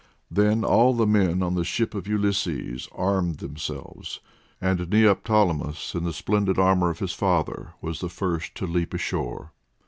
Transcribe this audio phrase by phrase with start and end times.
[0.31, 4.19] Then all the men on the ship of Ulysses armed themselves,
[4.59, 9.51] and Neoptolemus, in the splendid armour of his father, was the first to leap ashore.